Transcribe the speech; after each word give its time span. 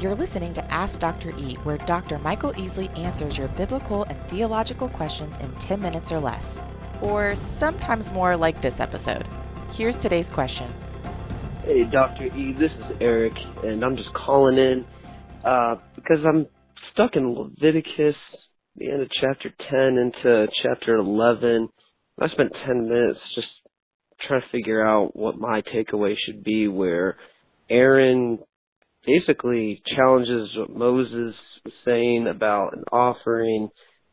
You're 0.00 0.14
listening 0.14 0.52
to 0.52 0.64
Ask 0.72 1.00
Dr. 1.00 1.30
E, 1.36 1.54
where 1.64 1.76
Dr. 1.78 2.20
Michael 2.20 2.52
Easley 2.52 2.96
answers 2.96 3.36
your 3.36 3.48
biblical 3.48 4.04
and 4.04 4.16
theological 4.28 4.88
questions 4.88 5.36
in 5.38 5.52
10 5.56 5.80
minutes 5.80 6.12
or 6.12 6.20
less. 6.20 6.62
Or 7.02 7.34
sometimes 7.34 8.12
more 8.12 8.36
like 8.36 8.62
this 8.62 8.78
episode. 8.78 9.26
Here's 9.72 9.96
today's 9.96 10.30
question 10.30 10.72
Hey, 11.64 11.82
Dr. 11.82 12.26
E, 12.26 12.52
this 12.52 12.70
is 12.70 12.96
Eric, 13.00 13.32
and 13.64 13.82
I'm 13.82 13.96
just 13.96 14.14
calling 14.14 14.56
in 14.56 14.86
uh, 15.44 15.74
because 15.96 16.24
I'm 16.24 16.46
stuck 16.92 17.16
in 17.16 17.34
Leviticus, 17.34 18.14
the 18.76 18.92
end 18.92 19.02
of 19.02 19.08
chapter 19.20 19.52
10 19.68 19.78
into 19.98 20.46
chapter 20.62 20.94
11. 20.94 21.68
I 22.20 22.28
spent 22.28 22.52
10 22.64 22.88
minutes 22.88 23.18
just 23.34 23.48
trying 24.28 24.42
to 24.42 24.48
figure 24.52 24.86
out 24.86 25.16
what 25.16 25.38
my 25.38 25.60
takeaway 25.62 26.14
should 26.24 26.44
be, 26.44 26.68
where 26.68 27.16
Aaron 27.68 28.38
basically 29.06 29.82
challenges 29.96 30.50
what 30.56 30.70
Moses 30.70 31.34
was 31.64 31.74
saying 31.84 32.26
about 32.28 32.76
an 32.76 32.84
offering, 32.92 33.68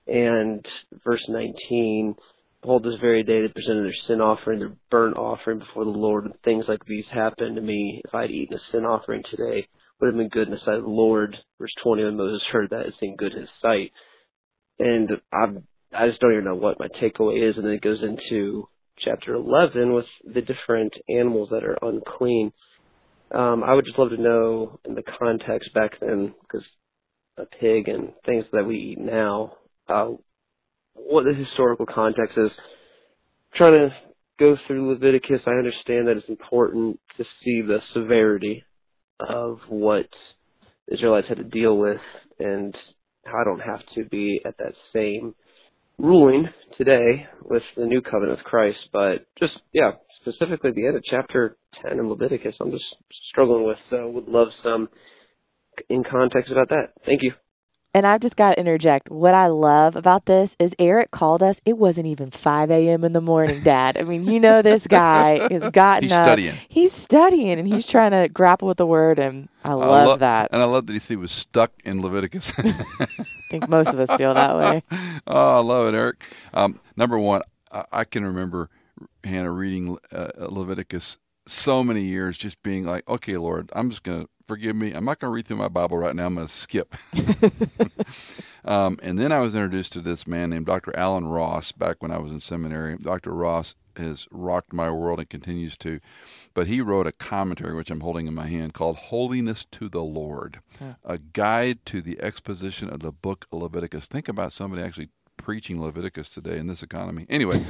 and 0.07 0.65
verse 1.03 1.23
19, 1.27 2.15
behold, 2.61 2.83
this 2.83 2.99
very 3.01 3.23
day 3.23 3.41
they 3.41 3.47
presented 3.47 3.85
their 3.85 4.07
sin 4.07 4.21
offering, 4.21 4.59
their 4.59 4.75
burnt 4.91 5.17
offering 5.17 5.59
before 5.59 5.85
the 5.85 5.91
Lord, 5.91 6.25
and 6.25 6.33
things 6.43 6.65
like 6.67 6.85
these 6.85 7.05
happened 7.11 7.55
to 7.55 7.61
me. 7.61 8.01
If 8.05 8.13
I'd 8.13 8.31
eaten 8.31 8.57
a 8.57 8.61
sin 8.71 8.85
offering 8.85 9.23
today, 9.29 9.67
would 9.99 10.07
have 10.07 10.17
been 10.17 10.29
good 10.29 10.47
in 10.47 10.53
the 10.53 10.59
sight 10.65 10.75
of 10.75 10.83
the 10.83 10.89
Lord. 10.89 11.35
Verse 11.59 11.73
20, 11.83 12.03
when 12.03 12.17
Moses 12.17 12.43
heard 12.51 12.69
that, 12.71 12.85
it 12.85 12.93
seemed 12.99 13.17
good 13.17 13.33
in 13.33 13.41
his 13.41 13.49
sight. 13.61 13.91
And 14.79 15.09
I, 15.31 15.45
I 15.97 16.07
just 16.07 16.19
don't 16.19 16.33
even 16.33 16.45
know 16.45 16.55
what 16.55 16.79
my 16.79 16.87
takeaway 17.01 17.49
is, 17.49 17.55
and 17.57 17.65
then 17.65 17.73
it 17.73 17.81
goes 17.81 18.03
into 18.03 18.67
chapter 18.99 19.33
11 19.33 19.93
with 19.93 20.05
the 20.25 20.41
different 20.41 20.93
animals 21.09 21.49
that 21.51 21.63
are 21.63 21.77
unclean. 21.81 22.51
Um, 23.35 23.63
I 23.63 23.73
would 23.73 23.85
just 23.85 23.99
love 23.99 24.11
to 24.11 24.21
know 24.21 24.79
in 24.85 24.95
the 24.95 25.03
context 25.19 25.73
back 25.73 25.99
then, 25.99 26.33
because 26.41 26.65
a 27.37 27.45
pig 27.45 27.89
and 27.89 28.13
things 28.25 28.45
that 28.53 28.65
we 28.65 28.77
eat 28.77 28.99
now, 28.99 29.57
uh, 29.89 30.11
what 30.93 31.25
the 31.25 31.33
historical 31.33 31.85
context 31.85 32.37
is. 32.37 32.51
trying 33.55 33.73
to 33.73 33.89
go 34.39 34.57
through 34.65 34.89
Leviticus, 34.91 35.41
I 35.45 35.51
understand 35.51 36.07
that 36.07 36.17
it's 36.17 36.29
important 36.29 36.99
to 37.17 37.23
see 37.43 37.61
the 37.61 37.79
severity 37.93 38.63
of 39.19 39.59
what 39.69 40.07
Israelites 40.91 41.27
had 41.27 41.37
to 41.37 41.43
deal 41.43 41.77
with 41.77 42.01
and 42.39 42.75
how 43.25 43.39
I 43.41 43.43
don't 43.43 43.59
have 43.59 43.81
to 43.95 44.05
be 44.05 44.41
at 44.45 44.57
that 44.57 44.73
same 44.93 45.35
ruling 45.97 46.47
today 46.77 47.27
with 47.43 47.63
the 47.77 47.85
new 47.85 48.01
covenant 48.01 48.39
of 48.39 48.45
Christ, 48.45 48.77
but 48.91 49.25
just, 49.39 49.53
yeah, 49.71 49.91
specifically 50.25 50.71
the 50.71 50.87
end 50.87 50.95
of 50.95 51.03
chapter 51.03 51.57
10 51.83 51.99
in 51.99 52.09
Leviticus, 52.09 52.55
I'm 52.59 52.71
just 52.71 52.85
struggling 53.29 53.65
with, 53.65 53.77
so 53.89 54.09
would 54.09 54.27
love 54.27 54.47
some 54.63 54.89
in 55.89 56.03
context 56.09 56.51
about 56.51 56.69
that. 56.69 56.93
Thank 57.05 57.21
you. 57.23 57.33
And 57.93 58.05
I've 58.05 58.19
just 58.19 58.35
got 58.35 58.51
to 58.51 58.59
interject. 58.59 59.09
What 59.09 59.33
I 59.33 59.47
love 59.47 59.95
about 59.95 60.25
this 60.25 60.57
is 60.59 60.75
Eric 60.77 61.11
called 61.11 61.41
us. 61.41 61.61
It 61.63 61.77
wasn't 61.77 62.07
even 62.07 62.29
5 62.29 62.69
a.m. 62.69 63.05
in 63.05 63.13
the 63.13 63.21
morning, 63.21 63.61
Dad. 63.61 63.97
I 63.97 64.03
mean, 64.03 64.27
you 64.27 64.37
know, 64.37 64.61
this 64.61 64.85
guy 64.85 65.47
has 65.49 65.69
gotten 65.71 66.03
He's 66.03 66.11
up. 66.11 66.25
studying. 66.25 66.55
He's 66.67 66.91
studying 66.91 67.57
and 67.57 67.65
he's 67.65 67.87
trying 67.87 68.11
to 68.11 68.27
grapple 68.27 68.67
with 68.67 68.77
the 68.77 68.85
word. 68.85 69.17
And 69.17 69.47
I 69.63 69.73
love 69.75 70.07
lo- 70.07 70.17
that. 70.17 70.49
And 70.51 70.61
I 70.61 70.65
love 70.65 70.87
that 70.87 71.01
he 71.01 71.15
was 71.15 71.31
stuck 71.31 71.71
in 71.85 72.01
Leviticus. 72.01 72.51
I 72.59 73.07
think 73.49 73.69
most 73.69 73.93
of 73.93 73.99
us 74.01 74.13
feel 74.13 74.33
that 74.33 74.57
way. 74.57 74.83
oh, 75.27 75.57
I 75.57 75.61
love 75.61 75.93
it, 75.93 75.97
Eric. 75.97 76.21
Um, 76.53 76.81
number 76.97 77.17
one, 77.17 77.43
I, 77.71 77.85
I 77.93 78.03
can 78.03 78.25
remember 78.25 78.69
Hannah 79.23 79.51
reading 79.51 79.97
uh, 80.11 80.29
Leviticus 80.37 81.17
so 81.47 81.83
many 81.83 82.01
years, 82.01 82.37
just 82.37 82.61
being 82.63 82.85
like, 82.85 83.07
"Okay, 83.07 83.37
Lord, 83.37 83.69
I'm 83.73 83.89
just 83.89 84.03
gonna 84.03 84.27
forgive 84.47 84.75
me. 84.75 84.91
I'm 84.91 85.05
not 85.05 85.19
gonna 85.19 85.31
read 85.31 85.47
through 85.47 85.57
my 85.57 85.67
Bible 85.67 85.97
right 85.97 86.15
now. 86.15 86.25
I'm 86.25 86.35
gonna 86.35 86.47
skip." 86.47 86.95
um, 88.65 88.97
and 89.03 89.19
then 89.19 89.31
I 89.31 89.39
was 89.39 89.55
introduced 89.55 89.93
to 89.93 90.01
this 90.01 90.25
man 90.25 90.49
named 90.49 90.65
Dr. 90.65 90.95
Allen 90.97 91.27
Ross 91.27 91.71
back 91.71 92.01
when 92.01 92.11
I 92.11 92.17
was 92.17 92.31
in 92.31 92.39
seminary. 92.39 92.97
Dr. 92.97 93.33
Ross 93.33 93.75
has 93.97 94.27
rocked 94.31 94.73
my 94.73 94.89
world 94.91 95.19
and 95.19 95.29
continues 95.29 95.77
to. 95.77 95.99
But 96.53 96.67
he 96.67 96.81
wrote 96.81 97.07
a 97.07 97.11
commentary, 97.11 97.73
which 97.75 97.91
I'm 97.91 98.01
holding 98.01 98.27
in 98.27 98.33
my 98.33 98.47
hand, 98.47 98.73
called 98.73 98.97
Holiness 98.97 99.65
to 99.71 99.89
the 99.89 100.03
Lord, 100.03 100.61
a 101.03 101.17
guide 101.17 101.85
to 101.87 102.01
the 102.01 102.21
exposition 102.21 102.89
of 102.89 103.01
the 103.01 103.11
book 103.11 103.47
of 103.51 103.61
Leviticus. 103.61 104.07
Think 104.07 104.27
about 104.27 104.53
somebody 104.53 104.81
actually 104.83 105.09
preaching 105.37 105.81
Leviticus 105.81 106.29
today 106.29 106.57
in 106.57 106.67
this 106.67 106.81
economy. 106.83 107.25
Anyway, 107.29 107.63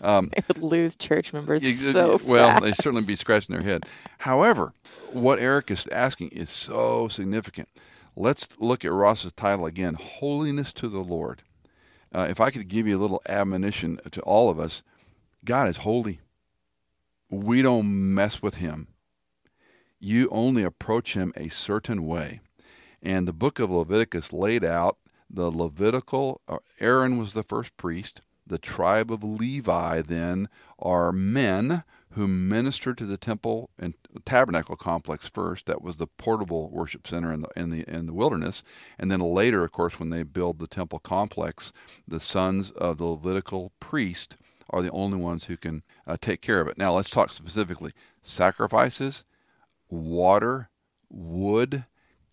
um, 0.00 0.30
They 0.34 0.42
would 0.48 0.62
lose 0.62 0.96
church 0.96 1.32
members 1.32 1.64
ex- 1.64 1.92
so 1.92 2.18
well, 2.24 2.48
fast. 2.50 2.62
they 2.64 2.72
certainly 2.72 3.04
be 3.04 3.16
scratching 3.16 3.54
their 3.54 3.64
head. 3.64 3.84
However, 4.18 4.72
what 5.12 5.38
Eric 5.38 5.70
is 5.70 5.86
asking 5.92 6.28
is 6.30 6.50
so 6.50 7.08
significant. 7.08 7.68
Let's 8.16 8.48
look 8.58 8.84
at 8.84 8.92
Ross's 8.92 9.32
title 9.32 9.66
again 9.66 9.94
Holiness 9.94 10.72
to 10.74 10.88
the 10.88 11.00
Lord. 11.00 11.42
Uh, 12.14 12.26
if 12.30 12.40
I 12.40 12.50
could 12.50 12.68
give 12.68 12.86
you 12.86 12.98
a 12.98 13.00
little 13.02 13.22
admonition 13.28 14.00
to 14.10 14.20
all 14.22 14.48
of 14.50 14.58
us, 14.58 14.82
God 15.44 15.68
is 15.68 15.78
holy. 15.78 16.20
We 17.30 17.60
don't 17.62 18.14
mess 18.14 18.40
with 18.42 18.56
him. 18.56 18.88
You 20.00 20.28
only 20.30 20.62
approach 20.62 21.14
him 21.14 21.32
a 21.36 21.48
certain 21.48 22.06
way. 22.06 22.40
And 23.02 23.28
the 23.28 23.32
book 23.32 23.58
of 23.58 23.70
Leviticus 23.70 24.32
laid 24.32 24.64
out 24.64 24.96
the 25.30 25.50
Levitical, 25.50 26.40
uh, 26.48 26.58
Aaron 26.80 27.18
was 27.18 27.34
the 27.34 27.42
first 27.42 27.76
priest. 27.76 28.22
The 28.46 28.58
tribe 28.58 29.12
of 29.12 29.22
Levi 29.22 30.00
then 30.02 30.48
are 30.78 31.12
men 31.12 31.84
who 32.12 32.26
ministered 32.26 32.96
to 32.98 33.06
the 33.06 33.18
temple 33.18 33.70
and 33.78 33.94
tabernacle 34.24 34.76
complex 34.76 35.28
first. 35.28 35.66
That 35.66 35.82
was 35.82 35.96
the 35.96 36.06
portable 36.06 36.70
worship 36.70 37.06
center 37.06 37.32
in 37.32 37.40
the 37.42 37.48
in 37.54 37.70
the 37.70 37.84
in 37.88 38.06
the 38.06 38.14
wilderness, 38.14 38.62
and 38.98 39.10
then 39.10 39.20
later, 39.20 39.64
of 39.64 39.72
course, 39.72 40.00
when 40.00 40.10
they 40.10 40.22
build 40.22 40.58
the 40.58 40.66
temple 40.66 40.98
complex, 40.98 41.72
the 42.06 42.20
sons 42.20 42.70
of 42.70 42.96
the 42.96 43.04
Levitical 43.04 43.72
priest 43.80 44.36
are 44.70 44.82
the 44.82 44.90
only 44.90 45.18
ones 45.18 45.44
who 45.44 45.56
can 45.56 45.82
uh, 46.06 46.16
take 46.20 46.40
care 46.40 46.60
of 46.60 46.68
it. 46.68 46.78
Now, 46.78 46.94
let's 46.94 47.10
talk 47.10 47.32
specifically 47.32 47.92
sacrifices, 48.22 49.24
water, 49.88 50.70
wood, 51.10 51.84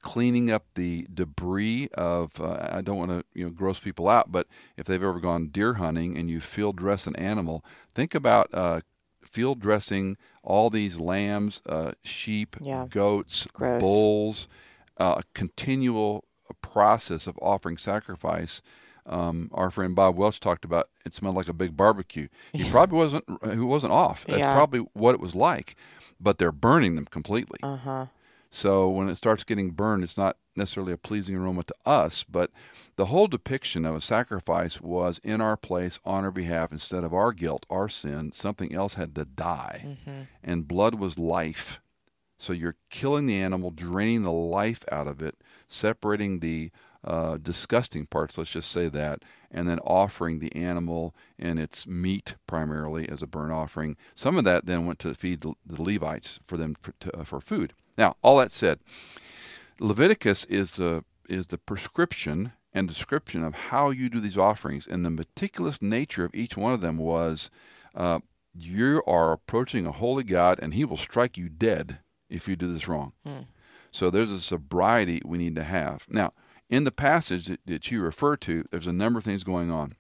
cleaning 0.06 0.52
up 0.52 0.64
the 0.76 1.08
debris 1.14 1.90
of. 1.96 2.40
Uh, 2.40 2.70
I 2.72 2.82
don't 2.82 2.98
want 2.98 3.12
to 3.12 3.26
you 3.34 3.46
know 3.46 3.52
gross 3.52 3.80
people 3.80 4.08
out, 4.08 4.32
but 4.32 4.48
if 4.78 4.86
they've 4.86 5.02
ever 5.04 5.20
gone 5.20 5.48
deer 5.48 5.74
hunting 5.76 6.16
and 6.18 6.30
you 6.30 6.40
field 6.40 6.76
dress 6.78 7.08
an 7.08 7.16
animal, 7.18 7.66
think 7.94 8.14
about 8.16 8.48
uh, 8.54 8.82
field 9.24 9.60
dressing 9.60 10.16
all 10.44 10.70
these 10.70 10.98
lambs, 11.00 11.62
uh, 11.68 11.92
sheep, 12.04 12.56
Yeah. 12.62 12.86
goats, 12.90 13.48
Gross. 13.52 13.82
bulls, 13.82 14.48
uh, 14.98 15.16
a 15.18 15.24
continual 15.34 16.24
process 16.62 17.26
of 17.28 17.38
offering 17.42 17.78
sacrifice. 17.78 18.62
Um, 19.08 19.50
our 19.54 19.70
friend 19.72 19.96
Bob 19.96 20.16
Welch 20.18 20.40
talked 20.40 20.66
about 20.66 20.90
it 21.06 21.14
smelled 21.14 21.36
like 21.36 21.48
a 21.48 21.54
big 21.54 21.76
barbecue. 21.76 22.28
He 22.54 22.64
probably 22.70 22.98
wasn't. 22.98 23.26
He 23.44 23.58
wasn't 23.60 23.94
off. 23.94 24.26
That's 24.28 24.40
Yeah. 24.40 24.54
probably 24.54 24.82
what 24.94 25.16
it 25.16 25.20
was 25.22 25.36
like. 25.36 25.76
But 26.20 26.38
they're 26.38 26.52
burning 26.52 26.96
them 26.96 27.06
completely. 27.06 27.60
Uh 27.64 27.76
huh. 27.78 28.06
So 28.56 28.88
when 28.88 29.10
it 29.10 29.18
starts 29.18 29.44
getting 29.44 29.72
burned, 29.72 30.02
it's 30.02 30.16
not 30.16 30.38
necessarily 30.56 30.94
a 30.94 30.98
pleasing 30.98 31.36
aroma 31.36 31.64
to 31.64 31.76
us, 31.86 32.24
but 32.24 32.52
the 32.96 33.08
whole 33.08 33.28
depiction 33.28 33.86
of 33.86 33.96
a 33.96 34.00
sacrifice 34.00 34.80
was 34.80 35.20
in 35.26 35.42
our 35.42 35.58
place 35.58 36.00
on 36.06 36.24
our 36.24 36.32
behalf 36.32 36.72
instead 36.72 37.04
of 37.04 37.14
our 37.14 37.34
guilt, 37.34 37.66
our 37.70 37.90
sin, 37.90 38.32
something 38.32 38.74
else 38.74 38.94
had 38.94 39.14
to 39.16 39.26
die. 39.26 39.84
Mm-hmm. 39.86 40.22
And 40.42 40.70
blood 40.70 40.96
was 40.96 41.20
life. 41.20 41.82
So 42.40 42.54
you're 42.54 42.76
killing 42.90 43.28
the 43.28 43.42
animal, 43.42 43.72
draining 43.72 44.24
the 44.24 44.32
life 44.32 44.86
out 44.90 45.08
of 45.08 45.22
it, 45.22 45.36
separating 45.68 46.40
the 46.40 46.72
uh, 47.06 47.38
disgusting 47.38 48.08
parts, 48.08 48.38
let's 48.38 48.52
just 48.52 48.72
say 48.72 48.90
that, 48.90 49.24
and 49.52 49.70
then 49.70 49.80
offering 49.80 50.40
the 50.40 50.54
animal 50.56 51.16
and 51.40 51.60
its 51.60 51.88
meat 51.88 52.36
primarily 52.48 53.08
as 53.08 53.22
a 53.22 53.28
burnt 53.28 53.54
offering. 53.54 53.96
Some 54.16 54.38
of 54.38 54.44
that 54.44 54.66
then 54.66 54.86
went 54.86 55.00
to 55.00 55.14
feed 55.14 55.42
the, 55.42 55.54
the 55.66 55.82
Levites 55.82 56.40
for 56.46 56.58
them 56.58 56.76
for, 56.82 56.94
to, 57.00 57.18
uh, 57.18 57.24
for 57.24 57.40
food. 57.40 57.74
Now, 57.98 58.18
all 58.22 58.40
that 58.40 58.52
said, 58.52 58.80
Leviticus 59.80 60.46
is 60.46 60.72
the 60.72 61.04
is 61.28 61.48
the 61.48 61.58
prescription 61.58 62.52
and 62.72 62.88
description 62.88 63.44
of 63.44 63.56
how 63.56 63.90
you 63.90 64.10
do 64.10 64.20
these 64.20 64.38
offerings, 64.38 64.86
and 64.86 65.04
the 65.06 65.10
meticulous 65.10 65.82
nature 65.82 66.26
of 66.26 66.36
each 66.36 66.56
one 66.58 66.74
of 66.74 66.82
them 66.82 66.98
was, 66.98 67.50
uh, 67.96 68.20
you 68.54 69.02
are 69.08 69.32
approaching 69.32 69.88
a 69.88 69.92
holy 69.92 70.24
God, 70.24 70.60
and 70.62 70.74
He 70.74 70.86
will 70.86 70.98
strike 70.98 71.38
you 71.38 71.50
dead 71.50 72.00
if 72.30 72.48
you 72.48 72.56
do 72.56 72.72
this 72.72 72.88
wrong. 72.88 73.14
So 73.92 74.10
there's 74.10 74.32
a 74.32 74.42
sobriety 74.42 75.22
we 75.26 75.38
need 75.38 75.56
to 75.56 75.64
have. 75.64 76.06
Now, 76.10 76.34
in 76.70 76.84
the 76.84 76.92
passage 76.92 77.46
that, 77.46 77.60
that 77.66 77.92
you 77.92 78.02
refer 78.02 78.36
to, 78.38 78.64
there's 78.72 78.88
a 78.88 78.94
number 78.94 79.20
of 79.20 79.26
things 79.26 79.44
going 79.44 79.72
on. 79.72 79.96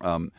Um, 0.00 0.32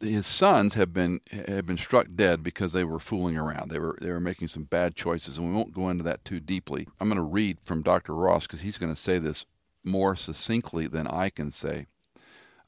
his 0.00 0.26
sons 0.26 0.74
have 0.74 0.92
been 0.92 1.20
have 1.30 1.66
been 1.66 1.78
struck 1.78 2.08
dead 2.14 2.42
because 2.42 2.72
they 2.72 2.84
were 2.84 2.98
fooling 2.98 3.36
around. 3.36 3.70
They 3.70 3.78
were 3.78 3.96
they 4.00 4.10
were 4.10 4.20
making 4.20 4.48
some 4.48 4.64
bad 4.64 4.94
choices, 4.94 5.38
and 5.38 5.48
we 5.48 5.54
won't 5.54 5.72
go 5.72 5.88
into 5.88 6.04
that 6.04 6.24
too 6.24 6.40
deeply. 6.40 6.86
I'm 7.00 7.08
going 7.08 7.16
to 7.16 7.22
read 7.22 7.58
from 7.64 7.82
Dr. 7.82 8.14
Ross 8.14 8.46
because 8.46 8.60
he's 8.60 8.78
going 8.78 8.94
to 8.94 9.00
say 9.00 9.18
this 9.18 9.46
more 9.84 10.16
succinctly 10.16 10.86
than 10.86 11.06
I 11.06 11.30
can 11.30 11.50
say. 11.50 11.86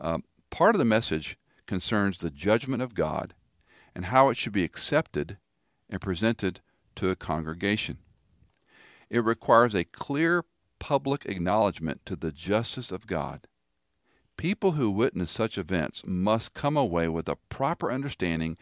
Um, 0.00 0.24
part 0.50 0.74
of 0.74 0.78
the 0.78 0.84
message 0.84 1.36
concerns 1.66 2.18
the 2.18 2.30
judgment 2.30 2.82
of 2.82 2.94
God 2.94 3.34
and 3.94 4.06
how 4.06 4.30
it 4.30 4.36
should 4.36 4.52
be 4.52 4.64
accepted 4.64 5.38
and 5.90 6.00
presented 6.00 6.60
to 6.96 7.10
a 7.10 7.16
congregation. 7.16 7.98
It 9.10 9.24
requires 9.24 9.74
a 9.74 9.84
clear 9.84 10.44
public 10.78 11.26
acknowledgement 11.26 12.04
to 12.06 12.16
the 12.16 12.32
justice 12.32 12.90
of 12.90 13.06
God. 13.06 13.46
People 14.36 14.72
who 14.72 14.90
witness 14.90 15.30
such 15.30 15.58
events 15.58 16.02
must 16.06 16.54
come 16.54 16.76
away 16.76 17.08
with 17.08 17.28
a 17.28 17.36
proper 17.48 17.90
understanding 17.90 18.56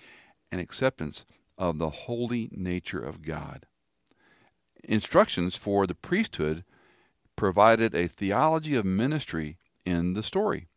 and 0.51 0.61
acceptance 0.61 1.27
of 1.59 1.79
the 1.79 1.91
holy 1.91 2.49
nature 2.53 3.01
of 3.01 3.23
God. 3.23 3.67
Instructions 4.85 5.57
for 5.57 5.87
the 5.87 5.95
priesthood 5.95 6.65
provided 7.35 7.95
a 7.95 8.09
theology 8.09 8.75
of 8.75 8.85
ministry 8.85 9.59
in 9.85 10.15
the 10.15 10.23
story. 10.23 10.69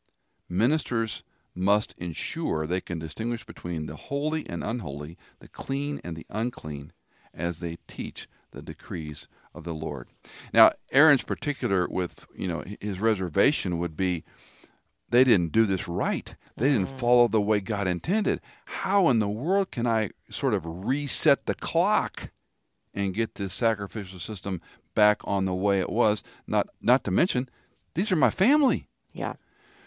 Ministers 0.49 1.23
must 1.55 1.93
ensure 1.97 2.65
they 2.65 2.81
can 2.81 2.99
distinguish 2.99 3.45
between 3.45 3.85
the 3.85 3.95
holy 3.95 4.47
and 4.49 4.63
unholy, 4.63 5.17
the 5.39 5.47
clean 5.47 6.01
and 6.03 6.15
the 6.15 6.25
unclean, 6.29 6.91
as 7.33 7.59
they 7.59 7.77
teach 7.87 8.27
the 8.51 8.61
decrees 8.61 9.27
of 9.53 9.63
the 9.63 9.73
Lord. 9.73 10.07
Now, 10.53 10.71
Aaron's 10.91 11.23
particular 11.23 11.87
with, 11.87 12.27
you 12.35 12.47
know, 12.47 12.63
his 12.79 12.99
reservation 12.99 13.79
would 13.79 13.95
be 13.95 14.23
they 15.09 15.23
didn't 15.23 15.51
do 15.51 15.65
this 15.65 15.87
right. 15.87 16.35
They 16.57 16.69
didn't 16.69 16.87
mm. 16.87 16.99
follow 16.99 17.27
the 17.27 17.41
way 17.41 17.59
God 17.59 17.87
intended. 17.87 18.41
How 18.65 19.09
in 19.09 19.19
the 19.19 19.29
world 19.29 19.71
can 19.71 19.87
I 19.87 20.11
sort 20.29 20.53
of 20.53 20.65
reset 20.65 21.45
the 21.45 21.55
clock 21.55 22.31
and 22.93 23.13
get 23.13 23.35
this 23.35 23.53
sacrificial 23.53 24.19
system 24.19 24.61
back 24.93 25.21
on 25.23 25.45
the 25.45 25.55
way 25.55 25.79
it 25.79 25.89
was? 25.89 26.23
Not 26.45 26.67
not 26.81 27.03
to 27.05 27.11
mention, 27.11 27.49
these 27.95 28.11
are 28.11 28.17
my 28.17 28.29
family. 28.29 28.87
Yeah. 29.13 29.33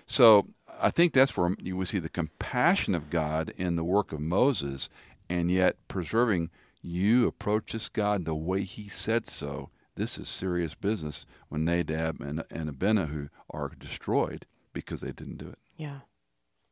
So 0.06 0.48
I 0.80 0.90
think 0.90 1.12
that's 1.12 1.36
where 1.36 1.54
you 1.60 1.76
would 1.76 1.88
see 1.88 1.98
the 1.98 2.08
compassion 2.08 2.94
of 2.94 3.10
God 3.10 3.52
in 3.56 3.76
the 3.76 3.84
work 3.84 4.12
of 4.12 4.20
Moses, 4.20 4.88
and 5.28 5.50
yet 5.50 5.76
preserving 5.88 6.50
you 6.82 7.26
approach 7.26 7.72
this 7.72 7.88
God 7.88 8.24
the 8.24 8.34
way 8.34 8.62
He 8.62 8.88
said 8.88 9.26
so. 9.26 9.70
This 9.94 10.18
is 10.18 10.28
serious 10.28 10.74
business 10.74 11.26
when 11.48 11.64
Nadab 11.64 12.20
and, 12.20 12.44
and 12.50 12.68
Abihu 12.68 13.28
are 13.50 13.70
destroyed 13.78 14.46
because 14.72 15.00
they 15.02 15.12
didn't 15.12 15.38
do 15.38 15.48
it. 15.48 15.58
Yeah. 15.76 16.00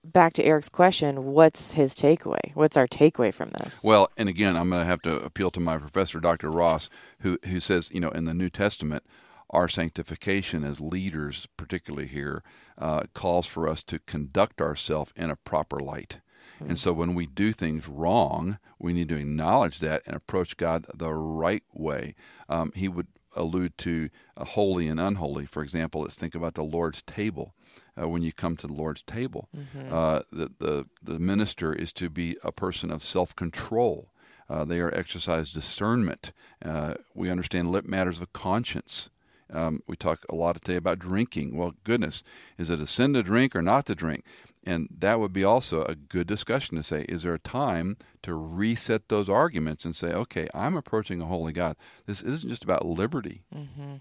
Back 0.03 0.33
to 0.35 0.45
Eric's 0.45 0.71
question, 0.71 1.27
what's 1.27 1.73
his 1.73 1.95
takeaway? 1.95 2.55
What's 2.55 2.79
our 2.79 2.89
takeaway 2.89 3.35
from 3.35 3.51
this? 3.51 3.83
Well, 3.85 4.11
and 4.17 4.31
again, 4.31 4.57
I'm 4.57 4.71
going 4.71 4.81
to 4.81 4.87
have 4.87 5.03
to 5.03 5.17
appeal 5.17 5.51
to 5.51 5.61
my 5.61 5.77
professor, 5.77 6.21
Dr. 6.21 6.51
Ross, 6.51 6.89
who, 7.21 7.39
who 7.45 7.61
says, 7.61 7.91
you 7.93 8.01
know, 8.01 8.09
in 8.09 8.25
the 8.25 8.33
New 8.33 8.49
Testament, 8.49 9.05
our 9.51 9.69
sanctification 9.69 10.65
as 10.65 10.81
leaders, 10.81 11.47
particularly 11.59 12.06
here, 12.06 12.43
uh, 12.79 13.03
calls 13.13 13.47
for 13.47 13.69
us 13.69 13.83
to 13.85 13.99
conduct 13.99 14.63
ourselves 14.63 15.13
in 15.17 15.31
a 15.31 15.37
proper 15.37 15.79
light. 15.79 16.21
And 16.69 16.79
so 16.79 16.93
when 16.93 17.15
we 17.15 17.27
do 17.27 17.53
things 17.53 17.89
wrong, 17.89 18.59
we 18.79 18.93
need 18.93 19.09
to 19.09 19.17
acknowledge 19.17 19.79
that 19.81 20.03
and 20.07 20.15
approach 20.15 20.57
God 20.57 20.87
the 20.95 21.12
right 21.12 21.65
way. 21.73 22.15
Um, 22.49 22.73
he 22.75 22.89
would 22.89 23.09
allude 23.35 23.77
to 23.79 24.11
uh, 24.37 24.45
holy 24.45 24.89
and 24.89 25.01
unholy. 25.01 25.47
For 25.47 25.62
example, 25.62 26.03
let's 26.03 26.17
think 26.17 26.35
about 26.35 26.55
the 26.55 26.62
Lord's 26.62 27.03
table. 27.03 27.55
Uh, 28.01 28.09
when 28.09 28.23
you 28.23 28.33
come 28.33 28.57
to 28.57 28.67
the 28.67 28.73
Lord's 28.73 29.03
table, 29.03 29.49
mm-hmm. 29.57 29.93
uh, 29.93 30.21
the, 30.33 30.51
the, 30.59 30.87
the 31.03 31.19
minister 31.19 31.73
is 31.73 31.93
to 31.95 32.09
be 32.09 32.37
a 32.43 32.53
person 32.53 32.91
of 32.91 33.05
self 33.05 33.35
control. 33.35 34.13
Uh, 34.49 34.65
they 34.65 34.81
are 34.81 34.93
exercise 34.95 35.53
discernment. 35.53 36.33
Uh, 36.65 36.95
we 37.15 37.31
understand 37.31 37.71
lip 37.71 37.87
matters 37.87 38.21
of 38.21 38.33
conscience. 38.33 39.11
Um, 39.53 39.83
we 39.87 39.97
talk 39.97 40.25
a 40.29 40.35
lot 40.35 40.56
today 40.56 40.77
about 40.77 40.99
drinking. 40.99 41.56
Well, 41.56 41.75
goodness, 41.85 42.23
is 42.59 42.71
it 42.71 42.81
a 42.81 42.87
sin 42.87 43.13
to 43.15 43.23
drink 43.23 43.55
or 43.55 43.63
not 43.63 43.87
to 43.87 43.95
drink? 43.95 44.25
And 44.70 44.88
that 44.96 45.19
would 45.19 45.32
be 45.32 45.43
also 45.43 45.82
a 45.82 45.96
good 45.96 46.28
discussion 46.28 46.76
to 46.76 46.84
say, 46.84 47.05
is 47.08 47.25
there 47.25 47.34
a 47.34 47.40
time 47.40 47.96
to 48.22 48.34
reset 48.34 49.08
those 49.08 49.28
arguments 49.28 49.84
and 49.84 49.96
say, 49.96 50.12
okay, 50.12 50.46
I'm 50.55 50.76
approaching 50.76 51.20
a 51.20 51.26
holy 51.26 51.52
God. 51.52 51.75
This 52.06 52.22
isn't 52.22 52.49
just 52.49 52.62
about 52.62 52.87
liberty. 52.87 53.43
Mm-hmm. 53.52 53.96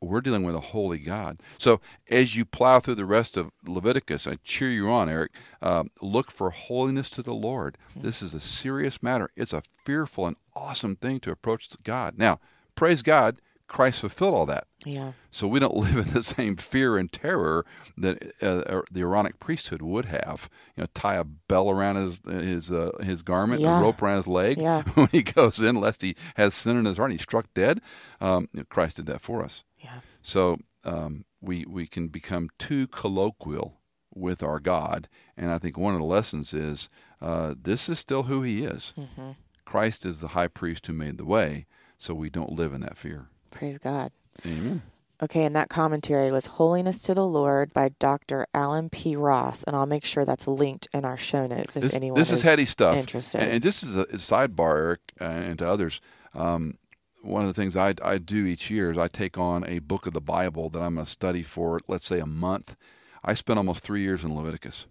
We're 0.00 0.22
dealing 0.22 0.42
with 0.42 0.56
a 0.56 0.60
holy 0.60 0.98
God. 0.98 1.40
So 1.56 1.80
as 2.10 2.34
you 2.34 2.44
plow 2.44 2.80
through 2.80 2.96
the 2.96 3.06
rest 3.06 3.36
of 3.36 3.52
Leviticus, 3.64 4.26
I 4.26 4.38
cheer 4.42 4.70
you 4.70 4.90
on, 4.90 5.08
Eric. 5.08 5.30
Uh, 5.62 5.84
look 6.02 6.32
for 6.32 6.50
holiness 6.50 7.08
to 7.10 7.22
the 7.22 7.32
Lord. 7.32 7.78
Mm-hmm. 7.92 8.06
This 8.08 8.22
is 8.22 8.34
a 8.34 8.40
serious 8.40 9.04
matter. 9.04 9.30
It's 9.36 9.52
a 9.52 9.62
fearful 9.84 10.26
and 10.26 10.36
awesome 10.56 10.96
thing 10.96 11.20
to 11.20 11.30
approach 11.30 11.68
God. 11.84 12.18
Now, 12.18 12.40
praise 12.74 13.02
God, 13.02 13.40
Christ 13.66 14.00
fulfilled 14.00 14.34
all 14.34 14.46
that. 14.46 14.66
Yeah. 14.84 15.12
So 15.30 15.48
we 15.48 15.58
don't 15.58 15.74
live 15.76 15.96
in 15.96 16.12
the 16.12 16.22
same 16.22 16.56
fear 16.56 16.96
and 16.96 17.10
terror 17.10 17.64
that 17.96 18.22
uh, 18.42 18.82
the 18.90 19.00
Aaronic 19.00 19.38
priesthood 19.40 19.82
would 19.82 20.06
have. 20.06 20.48
You 20.76 20.82
know, 20.82 20.88
tie 20.94 21.16
a 21.16 21.24
bell 21.24 21.70
around 21.70 21.96
his 21.96 22.20
his 22.26 22.70
uh, 22.70 22.92
his 23.02 23.22
garment, 23.22 23.60
yeah. 23.60 23.78
a 23.78 23.82
rope 23.82 24.02
around 24.02 24.18
his 24.18 24.26
leg 24.26 24.58
yeah. 24.58 24.82
when 24.94 25.08
he 25.08 25.22
goes 25.22 25.58
in, 25.58 25.76
lest 25.76 26.02
he 26.02 26.14
has 26.36 26.54
sin 26.54 26.76
in 26.76 26.84
his 26.84 26.96
heart. 26.96 27.10
And 27.10 27.18
he's 27.18 27.22
struck 27.22 27.52
dead. 27.54 27.80
Um, 28.20 28.48
you 28.52 28.60
know, 28.60 28.66
Christ 28.68 28.96
did 28.96 29.06
that 29.06 29.20
for 29.20 29.42
us. 29.42 29.64
Yeah. 29.78 30.00
So 30.22 30.58
um, 30.84 31.24
we 31.40 31.64
we 31.68 31.86
can 31.86 32.08
become 32.08 32.50
too 32.58 32.86
colloquial 32.86 33.80
with 34.14 34.42
our 34.42 34.60
God, 34.60 35.08
and 35.36 35.50
I 35.50 35.58
think 35.58 35.76
one 35.76 35.94
of 35.94 36.00
the 36.00 36.06
lessons 36.06 36.52
is 36.52 36.88
uh, 37.20 37.54
this 37.60 37.88
is 37.88 37.98
still 37.98 38.24
who 38.24 38.42
He 38.42 38.64
is. 38.64 38.92
Mm-hmm. 38.98 39.30
Christ 39.64 40.04
is 40.04 40.20
the 40.20 40.28
high 40.28 40.48
priest 40.48 40.86
who 40.86 40.92
made 40.92 41.16
the 41.16 41.24
way, 41.24 41.66
so 41.96 42.14
we 42.14 42.30
don't 42.30 42.52
live 42.52 42.72
in 42.72 42.82
that 42.82 42.98
fear. 42.98 43.28
Praise 43.54 43.78
God. 43.78 44.12
Amen. 44.44 44.82
Okay, 45.22 45.44
and 45.44 45.54
that 45.54 45.68
commentary 45.68 46.32
was 46.32 46.46
Holiness 46.46 47.00
to 47.04 47.14
the 47.14 47.26
Lord 47.26 47.72
by 47.72 47.90
Dr. 48.00 48.46
Allen 48.52 48.90
P. 48.90 49.14
Ross, 49.14 49.62
and 49.62 49.76
I'll 49.76 49.86
make 49.86 50.04
sure 50.04 50.24
that's 50.24 50.48
linked 50.48 50.88
in 50.92 51.04
our 51.04 51.16
show 51.16 51.46
notes 51.46 51.76
if 51.76 51.82
this, 51.82 51.94
anyone 51.94 52.18
this 52.18 52.30
is, 52.30 52.40
is 52.40 52.44
heady 52.44 52.66
stuff. 52.66 52.96
interested. 52.96 53.40
And, 53.40 53.52
and 53.52 53.62
just 53.62 53.84
as 53.84 53.96
a, 53.96 54.06
as 54.12 54.30
a 54.30 54.34
sidebar, 54.34 54.76
Eric, 54.76 55.00
uh, 55.20 55.24
and 55.24 55.58
to 55.60 55.66
others, 55.66 56.00
um, 56.34 56.78
one 57.22 57.42
of 57.42 57.48
the 57.48 57.54
things 57.54 57.76
I, 57.76 57.94
I 58.02 58.18
do 58.18 58.44
each 58.44 58.70
year 58.70 58.90
is 58.90 58.98
I 58.98 59.08
take 59.08 59.38
on 59.38 59.64
a 59.66 59.78
book 59.78 60.06
of 60.06 60.12
the 60.12 60.20
Bible 60.20 60.68
that 60.70 60.82
I'm 60.82 60.96
going 60.96 61.06
to 61.06 61.10
study 61.10 61.42
for, 61.42 61.80
let's 61.86 62.06
say, 62.06 62.18
a 62.18 62.26
month. 62.26 62.76
I 63.24 63.34
spent 63.34 63.56
almost 63.56 63.84
three 63.84 64.02
years 64.02 64.24
in 64.24 64.34
Leviticus. 64.34 64.86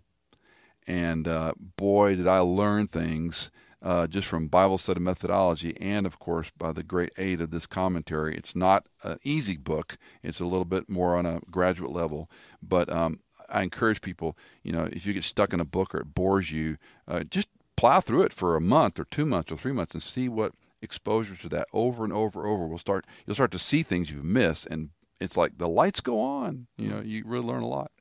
And 0.88 1.28
uh, 1.28 1.54
boy, 1.78 2.16
did 2.16 2.28
I 2.28 2.40
learn 2.40 2.88
things 2.88 3.52
uh, 3.84 4.08
just 4.08 4.28
from 4.28 4.48
Bible 4.48 4.78
study 4.78 5.02
methodology, 5.02 5.76
and 5.80 6.06
of 6.06 6.18
course 6.18 6.52
by 6.58 6.72
the 6.72 6.84
great 6.84 7.12
aid 7.18 7.42
of 7.42 7.52
this 7.52 7.68
commentary. 7.68 8.36
It's 8.36 8.56
not 8.56 8.88
an 9.04 9.20
easy 9.24 9.58
book; 9.58 9.98
it's 10.24 10.40
a 10.40 10.46
little 10.46 10.66
bit 10.66 10.90
more 10.90 11.16
on 11.16 11.26
a 11.26 11.42
graduate 11.52 11.92
level. 11.92 12.30
But 12.62 12.92
um, 12.92 13.20
I 13.50 13.62
encourage 13.62 14.02
people, 14.02 14.38
you 14.64 14.72
know, 14.72 14.90
if 14.92 15.06
you 15.06 15.14
get 15.14 15.26
stuck 15.26 15.54
in 15.54 15.60
a 15.60 15.66
book 15.66 15.94
or 15.94 16.00
it 16.00 16.16
bores 16.16 16.52
you, 16.52 16.78
uh, 17.08 17.24
just 17.24 17.50
plow 17.76 18.00
through 18.00 18.24
it 18.24 18.34
for 18.34 18.56
a 18.56 18.62
month 18.62 19.00
or 19.00 19.06
two 19.06 19.26
months 19.26 19.52
or 19.52 19.58
three 19.58 19.74
months 19.74 19.94
and 19.94 20.02
see 20.02 20.30
what 20.30 20.54
exposure 20.82 21.36
to 21.36 21.50
that 21.50 21.68
over 21.74 22.04
and 22.04 22.14
over 22.14 22.42
and 22.42 22.50
over 22.50 22.68
will 22.68 22.78
start. 22.78 23.06
You'll 23.26 23.36
start 23.36 23.52
to 23.52 23.60
see 23.60 23.84
things 23.84 24.10
you've 24.10 24.24
missed, 24.24 24.66
and 24.68 24.90
it's 25.20 25.36
like 25.36 25.58
the 25.58 25.68
lights 25.70 26.00
go 26.00 26.22
on. 26.22 26.68
You 26.78 26.90
know, 26.90 27.02
you 27.02 27.24
really 27.26 27.46
learn 27.46 27.64
a 27.64 27.68
lot. 27.68 27.92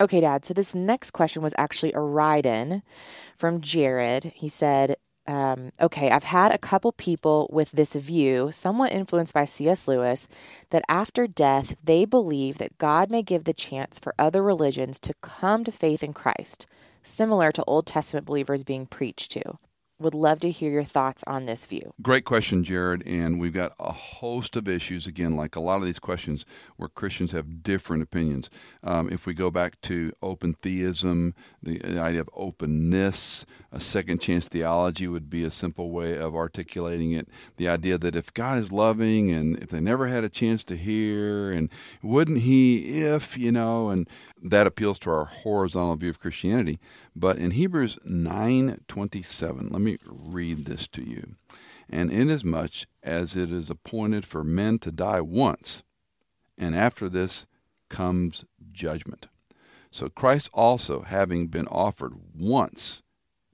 Okay, 0.00 0.20
Dad. 0.20 0.44
So 0.44 0.54
this 0.54 0.74
next 0.74 1.10
question 1.10 1.42
was 1.42 1.54
actually 1.58 1.92
a 1.92 2.00
ride 2.00 2.46
in 2.46 2.82
from 3.36 3.60
Jared. 3.60 4.32
He 4.36 4.48
said, 4.48 4.96
um, 5.28 5.70
okay, 5.80 6.10
I've 6.10 6.24
had 6.24 6.52
a 6.52 6.58
couple 6.58 6.90
people 6.92 7.48
with 7.52 7.72
this 7.72 7.94
view, 7.94 8.50
somewhat 8.50 8.92
influenced 8.92 9.34
by 9.34 9.44
C.S. 9.44 9.86
Lewis, 9.86 10.26
that 10.70 10.84
after 10.88 11.26
death, 11.26 11.76
they 11.84 12.06
believe 12.06 12.56
that 12.58 12.78
God 12.78 13.10
may 13.10 13.22
give 13.22 13.44
the 13.44 13.52
chance 13.52 13.98
for 13.98 14.14
other 14.18 14.42
religions 14.42 14.98
to 15.00 15.14
come 15.20 15.64
to 15.64 15.70
faith 15.70 16.02
in 16.02 16.14
Christ, 16.14 16.66
similar 17.02 17.52
to 17.52 17.64
Old 17.64 17.86
Testament 17.86 18.26
believers 18.26 18.64
being 18.64 18.86
preached 18.86 19.30
to 19.32 19.58
would 19.98 20.14
love 20.14 20.40
to 20.40 20.50
hear 20.50 20.70
your 20.70 20.84
thoughts 20.84 21.24
on 21.26 21.44
this 21.44 21.66
view. 21.66 21.92
Great 22.00 22.24
question, 22.24 22.62
Jared. 22.62 23.02
And 23.06 23.40
we've 23.40 23.52
got 23.52 23.74
a 23.80 23.92
host 23.92 24.56
of 24.56 24.68
issues, 24.68 25.06
again, 25.06 25.36
like 25.36 25.56
a 25.56 25.60
lot 25.60 25.80
of 25.80 25.84
these 25.84 25.98
questions 25.98 26.46
where 26.76 26.88
Christians 26.88 27.32
have 27.32 27.62
different 27.62 28.02
opinions. 28.02 28.48
Um, 28.82 29.10
if 29.10 29.26
we 29.26 29.34
go 29.34 29.50
back 29.50 29.80
to 29.82 30.12
open 30.22 30.54
theism, 30.54 31.34
the, 31.62 31.78
the 31.78 32.00
idea 32.00 32.20
of 32.20 32.30
openness, 32.34 33.44
a 33.72 33.80
second 33.80 34.20
chance 34.20 34.48
theology 34.48 35.08
would 35.08 35.28
be 35.28 35.44
a 35.44 35.50
simple 35.50 35.90
way 35.90 36.16
of 36.16 36.34
articulating 36.34 37.12
it. 37.12 37.28
The 37.56 37.68
idea 37.68 37.98
that 37.98 38.14
if 38.14 38.32
God 38.32 38.58
is 38.58 38.70
loving 38.70 39.30
and 39.30 39.58
if 39.58 39.70
they 39.70 39.80
never 39.80 40.06
had 40.06 40.24
a 40.24 40.28
chance 40.28 40.62
to 40.64 40.76
hear, 40.76 41.50
and 41.50 41.70
wouldn't 42.02 42.40
He 42.40 43.02
if, 43.02 43.36
you 43.36 43.50
know, 43.50 43.90
and 43.90 44.08
that 44.42 44.66
appeals 44.66 44.98
to 45.00 45.10
our 45.10 45.24
horizontal 45.24 45.96
view 45.96 46.10
of 46.10 46.20
Christianity. 46.20 46.78
But 47.20 47.38
in 47.38 47.50
Hebrews 47.50 47.98
9:27, 48.06 49.72
let 49.72 49.82
me 49.82 49.98
read 50.06 50.66
this 50.66 50.86
to 50.88 51.02
you. 51.02 51.34
And 51.88 52.12
inasmuch 52.12 52.86
as 53.02 53.34
it 53.34 53.50
is 53.50 53.70
appointed 53.70 54.24
for 54.24 54.44
men 54.44 54.78
to 54.80 54.92
die 54.92 55.20
once, 55.20 55.82
and 56.56 56.76
after 56.76 57.08
this 57.08 57.46
comes 57.88 58.44
judgment. 58.70 59.26
So 59.90 60.08
Christ 60.08 60.48
also, 60.52 61.00
having 61.00 61.48
been 61.48 61.66
offered 61.66 62.12
once 62.36 63.02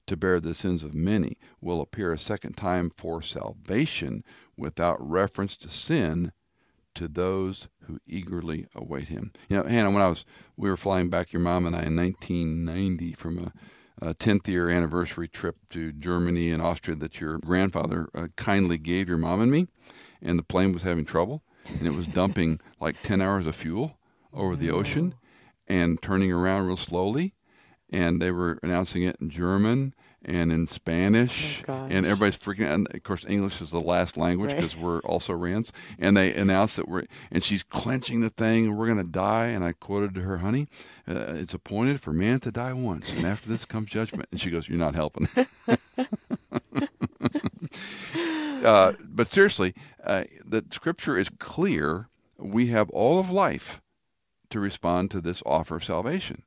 to 0.08 0.16
bear 0.16 0.40
the 0.40 0.54
sins 0.54 0.84
of 0.84 0.92
many, 0.92 1.38
will 1.62 1.80
appear 1.80 2.12
a 2.12 2.18
second 2.18 2.58
time 2.58 2.90
for 2.90 3.22
salvation 3.22 4.24
without 4.58 4.98
reference 5.00 5.56
to 5.56 5.70
sin 5.70 6.32
to 6.96 7.08
those 7.08 7.68
who 7.86 7.98
eagerly 8.06 8.66
await 8.74 9.08
him. 9.08 9.32
You 9.48 9.58
know, 9.58 9.64
Hannah, 9.64 9.90
when 9.90 10.02
I 10.02 10.08
was, 10.08 10.24
we 10.56 10.68
were 10.68 10.76
flying 10.76 11.08
back, 11.10 11.32
your 11.32 11.42
mom 11.42 11.66
and 11.66 11.74
I, 11.74 11.82
in 11.82 11.96
1990 11.96 13.12
from 13.12 13.38
a, 14.00 14.08
a 14.10 14.14
10th 14.14 14.48
year 14.48 14.70
anniversary 14.70 15.28
trip 15.28 15.56
to 15.70 15.92
Germany 15.92 16.50
and 16.50 16.62
Austria 16.62 16.96
that 16.96 17.20
your 17.20 17.38
grandfather 17.38 18.08
uh, 18.14 18.28
kindly 18.36 18.78
gave 18.78 19.08
your 19.08 19.18
mom 19.18 19.40
and 19.40 19.50
me, 19.50 19.68
and 20.22 20.38
the 20.38 20.42
plane 20.42 20.72
was 20.72 20.82
having 20.82 21.04
trouble. 21.04 21.42
and 21.66 21.86
it 21.86 21.94
was 21.94 22.06
dumping 22.06 22.60
like 22.80 23.00
10 23.02 23.20
hours 23.20 23.46
of 23.46 23.56
fuel 23.56 23.98
over 24.32 24.56
the 24.56 24.70
ocean 24.70 25.14
and 25.66 26.02
turning 26.02 26.32
around 26.32 26.66
real 26.66 26.76
slowly. 26.76 27.34
And 27.90 28.20
they 28.20 28.30
were 28.30 28.58
announcing 28.62 29.02
it 29.04 29.16
in 29.20 29.30
German 29.30 29.94
and 30.24 30.52
in 30.52 30.66
Spanish, 30.66 31.62
Oh, 31.68 31.86
and 31.90 32.04
everybody's 32.06 32.36
freaking. 32.38 32.72
And 32.72 32.86
of 32.94 33.02
course, 33.02 33.24
English 33.28 33.60
is 33.60 33.70
the 33.70 33.80
last 33.80 34.16
language 34.16 34.50
Right. 34.52 34.56
because 34.60 34.76
we're 34.76 35.00
also 35.00 35.32
Rans. 35.34 35.72
And 35.98 36.16
they 36.16 36.34
announced 36.34 36.76
that 36.76 36.88
we're, 36.88 37.04
and 37.30 37.42
she's 37.44 37.62
clenching 37.62 38.20
the 38.20 38.30
thing. 38.30 38.76
We're 38.76 38.86
gonna 38.86 39.04
die. 39.04 39.46
And 39.46 39.64
I 39.64 39.72
quoted 39.72 40.14
to 40.14 40.20
her, 40.22 40.38
"Honey, 40.38 40.68
uh, 41.08 41.34
it's 41.36 41.54
appointed 41.54 42.00
for 42.00 42.12
man 42.12 42.40
to 42.40 42.50
die 42.50 42.72
once, 42.72 43.12
and 43.14 43.24
after 43.24 43.48
this 43.48 43.64
comes 43.64 43.88
judgment." 43.88 44.28
And 44.30 44.40
she 44.40 44.50
goes, 44.50 44.68
"You're 44.68 44.78
not 44.78 44.94
helping." 44.94 45.28
uh, 48.64 48.92
but 49.04 49.26
seriously, 49.28 49.74
uh, 50.02 50.24
the 50.44 50.64
scripture 50.70 51.18
is 51.18 51.28
clear. 51.38 52.08
We 52.38 52.66
have 52.68 52.90
all 52.90 53.18
of 53.18 53.30
life 53.30 53.80
to 54.50 54.60
respond 54.60 55.10
to 55.12 55.20
this 55.20 55.42
offer 55.46 55.76
of 55.76 55.84
salvation. 55.84 56.42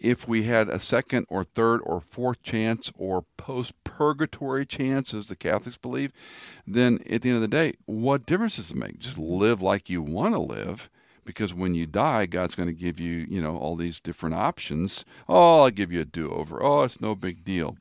If 0.00 0.26
we 0.26 0.44
had 0.44 0.68
a 0.68 0.78
second 0.78 1.26
or 1.28 1.44
third 1.44 1.80
or 1.84 2.00
fourth 2.00 2.42
chance 2.42 2.90
or 2.96 3.26
post 3.36 3.72
purgatory 3.84 4.64
chance, 4.64 5.12
as 5.12 5.26
the 5.26 5.36
Catholics 5.36 5.76
believe, 5.76 6.12
then 6.66 7.00
at 7.10 7.22
the 7.22 7.28
end 7.28 7.36
of 7.36 7.42
the 7.42 7.48
day, 7.48 7.74
what 7.84 8.26
difference 8.26 8.56
does 8.56 8.70
it 8.70 8.76
make? 8.76 8.98
Just 8.98 9.18
live 9.18 9.60
like 9.60 9.90
you 9.90 10.02
want 10.02 10.34
to 10.34 10.40
live. 10.40 10.88
Because 11.24 11.52
when 11.52 11.74
you 11.74 11.86
die, 11.86 12.26
God's 12.26 12.54
going 12.54 12.68
to 12.68 12.72
give 12.72 13.00
you, 13.00 13.26
you 13.28 13.42
know, 13.42 13.56
all 13.56 13.74
these 13.74 13.98
different 13.98 14.36
options. 14.36 15.04
Oh, 15.28 15.62
I'll 15.62 15.70
give 15.70 15.90
you 15.90 16.00
a 16.00 16.04
do-over. 16.04 16.62
Oh, 16.62 16.84
it's 16.84 17.00
no 17.00 17.14
big 17.14 17.44
deal 17.44 17.76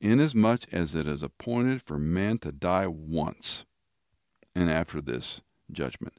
inasmuch 0.00 0.62
as 0.72 0.94
it 0.94 1.06
is 1.06 1.22
appointed 1.22 1.82
for 1.82 1.98
man 1.98 2.38
to 2.38 2.50
die 2.52 2.86
once, 2.86 3.64
and 4.54 4.70
after 4.70 5.00
this 5.00 5.42
judgment. 5.70 6.14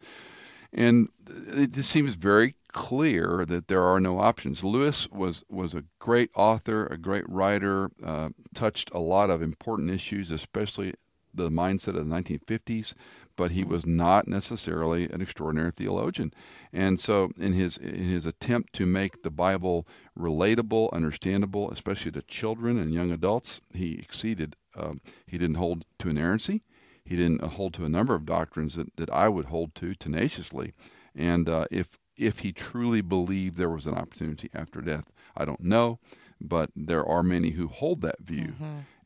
And 0.74 1.10
it 1.26 1.74
just 1.74 1.90
seems 1.90 2.16
very 2.16 2.56
clear 2.70 3.46
that 3.46 3.68
there 3.68 3.84
are 3.84 4.00
no 4.00 4.20
options. 4.20 4.64
Lewis 4.64 5.08
was 5.10 5.44
was 5.50 5.74
a 5.74 5.84
great 6.00 6.32
author, 6.36 6.86
a 6.88 6.98
great 6.98 7.28
writer, 7.28 7.92
uh, 8.04 8.30
touched 8.54 8.90
a 8.94 9.00
lot 9.00 9.30
of 9.30 9.42
important 9.42 9.92
issues, 9.92 10.32
especially 10.32 10.94
the 11.34 11.50
mindset 11.50 11.90
of 11.98 12.08
the 12.08 12.16
1950s. 12.16 12.94
But 13.38 13.52
he 13.52 13.64
was 13.64 13.86
not 13.86 14.28
necessarily 14.28 15.10
an 15.10 15.22
extraordinary 15.22 15.72
theologian, 15.72 16.34
and 16.72 17.00
so 17.00 17.32
in 17.38 17.54
his 17.54 17.78
in 17.78 18.08
his 18.08 18.26
attempt 18.26 18.74
to 18.74 18.86
make 18.86 19.24
the 19.24 19.32
Bible 19.32 19.88
relatable, 20.18 20.92
understandable, 20.94 21.72
especially 21.72 22.12
to 22.12 22.22
children 22.22 22.78
and 22.78 22.94
young 22.94 23.12
adults, 23.12 23.62
he 23.74 23.94
exceeded. 23.94 24.56
Um, 24.76 25.02
he 25.26 25.38
didn't 25.38 25.56
hold 25.56 25.86
to 26.00 26.10
inerrancy. 26.10 26.62
He 27.06 27.16
didn't 27.16 27.44
hold 27.44 27.74
to 27.76 27.86
a 27.86 27.90
number 27.90 28.16
of 28.16 28.26
doctrines 28.26 28.76
that, 28.76 28.96
that 28.98 29.10
I 29.10 29.28
would 29.28 29.46
hold 29.46 29.76
to 29.76 29.94
tenaciously. 29.96 30.74
And 31.16 31.50
uh, 31.50 31.66
if 31.72 32.00
if 32.18 32.40
he 32.40 32.52
truly 32.52 33.02
believed 33.02 33.58
there 33.58 33.70
was 33.70 33.88
an 33.88 33.96
opportunity 33.96 34.50
after 34.54 34.82
death, 34.82 35.12
I 35.36 35.46
don't 35.46 35.62
know, 35.62 36.00
but 36.40 36.70
there 36.76 37.06
are 37.06 37.24
many 37.24 37.52
who 37.52 37.68
hold 37.68 38.02
that 38.02 38.22
view. 38.22 38.54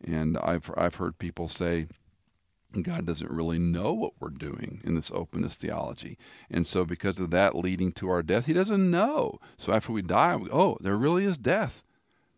And 0.03 0.37
I've 0.37 0.69
I've 0.77 0.95
heard 0.95 1.17
people 1.17 1.47
say 1.47 1.87
God 2.81 3.05
doesn't 3.05 3.31
really 3.31 3.59
know 3.59 3.93
what 3.93 4.13
we're 4.19 4.29
doing 4.29 4.81
in 4.83 4.95
this 4.95 5.11
openness 5.11 5.55
theology. 5.55 6.17
And 6.49 6.67
so 6.67 6.85
because 6.85 7.19
of 7.19 7.31
that 7.31 7.55
leading 7.55 7.91
to 7.93 8.09
our 8.09 8.21
death, 8.21 8.45
he 8.45 8.53
doesn't 8.53 8.91
know. 8.91 9.39
So 9.57 9.73
after 9.73 9.91
we 9.91 10.01
die, 10.01 10.35
we, 10.35 10.49
oh, 10.51 10.77
there 10.81 10.97
really 10.97 11.23
is 11.23 11.37
death. 11.37 11.83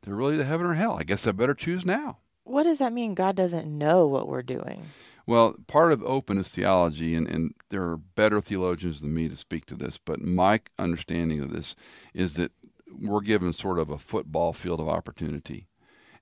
There 0.04 0.16
really 0.16 0.38
is 0.38 0.46
heaven 0.46 0.68
or 0.68 0.76
hell. 0.76 0.98
I 0.98 1.04
guess 1.04 1.26
I 1.28 1.32
better 1.32 1.54
choose 1.54 1.86
now. 1.86 2.20
What 2.44 2.64
does 2.64 2.80
that 2.80 2.94
mean? 2.94 3.14
God 3.14 3.36
doesn't 3.36 3.68
know 3.68 4.08
what 4.08 4.28
we're 4.28 4.44
doing. 4.44 4.86
Well, 5.28 5.56
part 5.68 5.92
of 5.92 6.02
openness 6.04 6.50
theology, 6.50 7.14
and, 7.14 7.28
and 7.28 7.54
there 7.70 7.84
are 7.84 7.98
better 7.98 8.40
theologians 8.40 9.02
than 9.02 9.14
me 9.14 9.28
to 9.28 9.36
speak 9.36 9.66
to 9.66 9.76
this, 9.76 10.00
but 10.04 10.22
my 10.22 10.62
understanding 10.80 11.42
of 11.42 11.52
this 11.52 11.76
is 12.14 12.36
that 12.36 12.54
we're 13.00 13.22
given 13.22 13.52
sort 13.52 13.78
of 13.78 13.90
a 13.90 13.98
football 14.00 14.54
field 14.54 14.80
of 14.80 14.88
opportunity. 14.88 15.68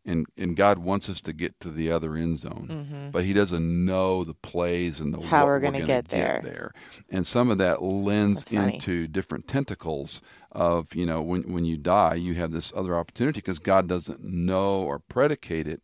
And, 0.07 0.27
and 0.37 0.55
God 0.55 0.79
wants 0.79 1.09
us 1.09 1.19
to 1.21 1.33
get 1.33 1.59
to 1.61 1.71
the 1.71 1.91
other 1.91 2.15
end 2.15 2.39
zone, 2.39 3.09
but 3.11 3.23
He 3.23 3.33
doesn't 3.33 3.85
know 3.85 4.23
the 4.23 4.35
plays 4.35 4.99
and 4.99 5.13
the 5.13 5.17
Mm-hmm. 5.17 5.27
How 5.27 5.45
we're 5.45 5.59
gonna 5.59 5.79
gonna 5.79 5.87
get 5.87 6.07
there. 6.09 6.41
there. 6.43 6.73
And 7.09 7.25
some 7.25 7.49
of 7.49 7.57
that 7.59 7.81
lends 7.81 8.51
into 8.51 9.07
different 9.07 9.47
tentacles 9.47 10.21
of 10.51 10.93
you 10.93 11.07
know 11.07 11.21
when 11.23 11.51
when 11.51 11.65
you 11.65 11.77
die, 11.77 12.15
you 12.15 12.35
have 12.35 12.51
this 12.51 12.71
other 12.75 12.95
opportunity 12.95 13.39
because 13.39 13.57
God 13.57 13.87
doesn't 13.87 14.23
know 14.23 14.81
or 14.81 14.99
predicate 14.99 15.67
it. 15.67 15.81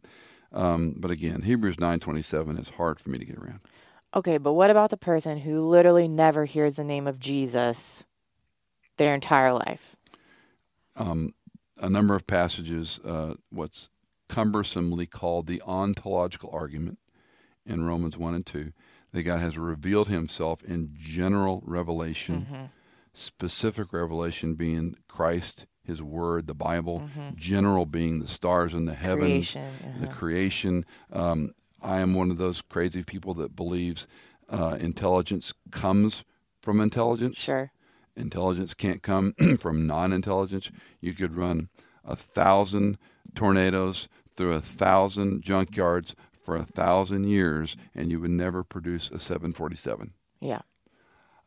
Um, 0.54 0.96
but 0.98 1.12
again, 1.12 1.44
Hebrews 1.44 1.80
nine 1.80 2.00
twenty 2.00 2.22
seven 2.22 2.58
is 2.58 2.70
hard 2.70 3.00
for 3.00 3.10
me 3.10 3.18
to 3.18 3.26
get 3.26 3.38
around. 3.38 3.62
Okay, 4.14 4.38
but 4.38 4.54
what 4.54 4.70
about 4.70 4.90
the 4.90 4.98
person 4.98 5.38
who 5.40 5.66
literally 5.68 6.08
never 6.10 6.44
hears 6.46 6.76
the 6.76 6.84
name 6.84 7.08
of 7.08 7.20
Jesus 7.20 8.06
their 8.98 9.14
entire 9.14 9.54
life? 9.54 9.96
um, 10.98 11.34
a 11.78 11.90
number 11.90 12.14
of 12.16 12.28
passages, 12.28 13.00
uh, 13.06 13.36
what's 13.50 13.90
cumbersomely 14.28 15.06
called 15.10 15.48
the 15.48 15.62
ontological 15.66 16.50
argument 16.54 17.00
in 17.66 17.86
Romans 17.86 18.18
1 18.18 18.36
and 18.36 18.46
2, 18.46 18.72
that 19.14 19.24
God 19.24 19.40
has 19.40 19.58
revealed 19.58 20.10
himself 20.10 20.62
in 20.64 20.90
general 20.94 21.64
revelation, 21.66 22.48
Mm-hmm. 22.52 22.66
specific 23.14 23.94
revelation 23.94 24.56
being 24.56 24.96
Christ, 25.08 25.66
his 25.84 26.02
word, 26.02 26.48
the 26.48 26.54
Bible, 26.54 27.00
Mm-hmm. 27.02 27.36
general 27.36 27.86
being 27.86 28.20
the 28.20 28.28
stars 28.28 28.74
in 28.74 28.86
the 28.86 28.94
heavens, 28.94 29.52
Creation, 29.52 29.74
the 30.00 30.08
uh-huh. 30.08 30.16
creation. 30.16 30.86
Um, 31.12 31.54
I 31.82 32.00
am 32.00 32.14
one 32.14 32.30
of 32.32 32.38
those 32.38 32.62
crazy 32.62 33.04
people 33.04 33.34
that 33.36 33.56
believes 33.56 34.08
uh, 34.50 34.78
intelligence 34.80 35.54
comes 35.72 36.24
from 36.62 36.80
intelligence 36.80 37.40
Sure. 37.40 37.72
intelligence 38.16 38.74
can't 38.76 39.02
come 39.02 39.34
from 39.60 39.88
non-intelligence. 39.88 40.72
You 41.00 41.14
could 41.14 41.36
run 41.36 41.70
a 42.06 42.16
thousand 42.16 42.98
tornadoes 43.34 44.08
through 44.36 44.54
a 44.54 44.62
thousand 44.62 45.44
junkyards 45.44 46.14
for 46.44 46.56
a 46.56 46.64
thousand 46.64 47.26
years, 47.26 47.76
and 47.96 48.12
you 48.12 48.20
would 48.20 48.32
never 48.32 48.64
produce 48.64 49.10
a 49.10 49.18
747. 49.20 50.14
Yeah. 50.40 50.60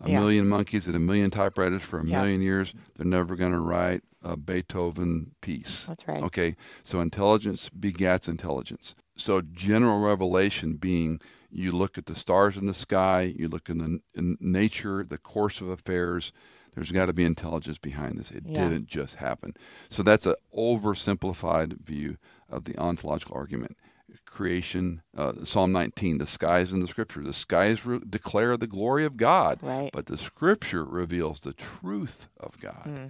A 0.00 0.09
Yeah. 0.11 0.21
million 0.21 0.49
monkeys 0.49 0.87
and 0.87 0.97
a 0.97 1.00
million 1.00 1.31
typewriters 1.31 1.83
for 1.83 1.99
a 2.00 2.05
Yeah. 2.05 2.21
million 2.23 2.41
years, 2.41 2.75
they're 2.97 3.07
never 3.07 3.37
going 3.37 3.53
to 3.53 3.59
write 3.61 4.03
a 4.25 4.37
Beethoven 4.37 5.33
piece. 5.40 5.85
That's 5.87 6.09
right. 6.09 6.23
Okay, 6.25 6.57
so 6.83 7.00
intelligence 7.00 7.71
begats 7.78 8.28
intelligence. 8.28 8.95
So 9.16 9.40
general 9.43 10.00
revelation 10.00 10.75
being 10.75 11.21
you 11.50 11.71
look 11.71 11.97
at 11.99 12.07
the 12.07 12.16
stars 12.16 12.57
in 12.57 12.66
the 12.66 12.75
sky, 12.75 13.33
you 13.38 13.47
look 13.49 13.69
in 13.69 13.78
the 13.78 14.00
in 14.14 14.37
nature, 14.40 15.04
the 15.04 15.19
course 15.19 15.61
of 15.61 15.69
affairs. 15.69 16.33
There's 16.75 16.90
got 16.90 17.07
to 17.07 17.12
be 17.12 17.23
intelligence 17.25 17.78
behind 17.78 18.19
this. 18.19 18.33
It 18.33 18.43
Yeah. 18.47 18.69
didn't 18.69 18.87
just 18.88 19.16
happen. 19.16 19.54
So 19.90 20.02
that's 20.02 20.26
an 20.26 20.35
oversimplified 20.57 21.81
view 21.85 22.16
of 22.49 22.64
the 22.64 22.76
ontological 22.78 23.37
argument. 23.37 23.76
Creation, 24.26 25.02
uh, 25.16 25.45
Psalm 25.45 25.71
19, 25.73 26.19
the 26.19 26.26
skies 26.26 26.73
in 26.73 26.81
the 26.81 26.87
scripture. 26.88 27.23
The 27.23 27.33
skies 27.33 27.87
re- 27.87 28.00
declare 28.09 28.57
the 28.57 28.66
glory 28.66 29.04
of 29.04 29.16
God, 29.16 29.59
Right. 29.62 29.90
but 29.93 30.07
the 30.07 30.19
scripture 30.19 30.85
reveals 30.85 31.40
the 31.40 31.52
truth 31.52 32.28
of 32.38 32.59
God. 32.61 32.83
Hmm. 32.85 33.07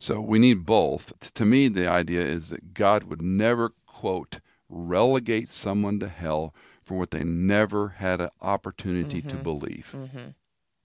So 0.00 0.20
we 0.20 0.38
need 0.38 0.64
both. 0.66 1.12
T- 1.20 1.28
To 1.34 1.44
me, 1.44 1.68
the 1.68 1.86
idea 1.86 2.22
is 2.22 2.48
that 2.48 2.74
God 2.74 3.04
would 3.04 3.20
never, 3.22 3.74
quote, 3.86 4.40
relegate 4.68 5.50
someone 5.50 6.00
to 6.00 6.08
hell 6.08 6.54
for 6.82 6.96
what 6.98 7.10
they 7.10 7.22
never 7.22 7.88
had 7.88 8.20
an 8.20 8.30
opportunity 8.40 9.20
to 9.22 9.36
believe. 9.36 9.92
Mm-hmm. 9.94 10.28